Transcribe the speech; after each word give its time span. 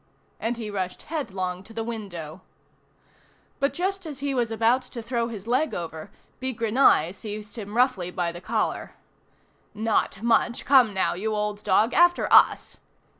And 0.39 0.57
he 0.57 0.71
rushed 0.71 1.03
headlong 1.03 1.61
to 1.61 1.73
the 1.75 1.83
window. 1.83 2.41
But 3.59 3.71
just 3.71 4.07
as 4.07 4.17
he 4.17 4.33
was 4.33 4.49
about 4.49 4.81
to 4.81 4.99
throw 5.03 5.27
his 5.27 5.45
leg 5.45 5.75
over, 5.75 6.09
Bigrenaille 6.39 7.13
seized 7.13 7.55
him 7.55 7.77
roughly 7.77 8.09
by 8.09 8.31
the 8.31 8.41
collar. 8.41 8.95
"Not 9.75 10.23
much, 10.23 10.65
come 10.65 10.91
now, 10.95 11.13
you 11.13 11.35
old 11.35 11.63
dog, 11.63 11.93
after 11.93 12.27
us!" 12.33 12.77